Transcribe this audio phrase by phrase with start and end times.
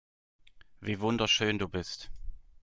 [0.79, 2.09] Wie wunderschön du bist.